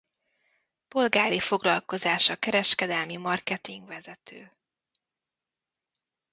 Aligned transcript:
Polgári 0.87 1.39
foglalkozása 1.39 2.35
kereskedelmi 2.35 3.15
marketing 3.17 3.87
vezető. 3.87 4.51